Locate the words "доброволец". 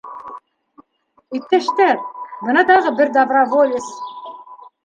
3.19-3.93